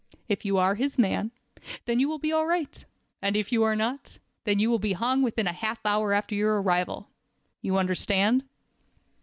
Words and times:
If 0.27 0.45
you 0.45 0.57
are 0.57 0.73
his 0.73 0.97
man, 0.97 1.29
then 1.85 2.01
all 2.03 2.07
will 2.09 2.17
be 2.17 2.33
right. 2.33 2.85
If 3.21 3.51
you 3.51 3.61
are 3.61 3.75
not, 3.75 4.17
then 4.45 4.57
you 4.57 4.67
will 4.71 4.79
be 4.79 4.93
hung 4.93 5.21
within 5.21 5.45
half 5.45 5.77
an 5.85 5.89
hour 5.91 6.11
after 6.11 6.33
your 6.33 6.59
arrival. 6.59 7.07
You 7.61 7.77
understand?" 7.77 8.43